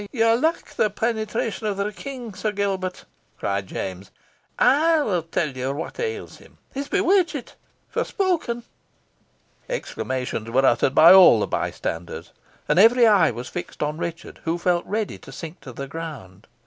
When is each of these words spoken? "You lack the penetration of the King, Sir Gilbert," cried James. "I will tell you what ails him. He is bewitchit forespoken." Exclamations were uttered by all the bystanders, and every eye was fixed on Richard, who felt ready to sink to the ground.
"You 0.11 0.29
lack 0.33 0.73
the 0.77 0.89
penetration 0.89 1.67
of 1.67 1.77
the 1.77 1.91
King, 1.93 2.33
Sir 2.33 2.51
Gilbert," 2.51 3.05
cried 3.37 3.67
James. 3.67 4.09
"I 4.57 4.99
will 5.03 5.21
tell 5.21 5.49
you 5.55 5.71
what 5.73 5.99
ails 5.99 6.37
him. 6.37 6.57
He 6.73 6.79
is 6.79 6.87
bewitchit 6.87 7.53
forespoken." 7.87 8.63
Exclamations 9.69 10.49
were 10.49 10.65
uttered 10.65 10.95
by 10.95 11.13
all 11.13 11.39
the 11.39 11.45
bystanders, 11.45 12.31
and 12.67 12.79
every 12.79 13.05
eye 13.05 13.29
was 13.29 13.47
fixed 13.47 13.83
on 13.83 13.97
Richard, 13.99 14.39
who 14.43 14.57
felt 14.57 14.87
ready 14.87 15.19
to 15.19 15.31
sink 15.31 15.59
to 15.61 15.71
the 15.71 15.87
ground. 15.87 16.47